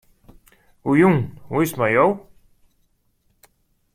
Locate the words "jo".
1.97-2.05